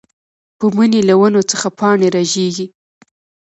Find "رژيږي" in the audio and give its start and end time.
2.15-2.65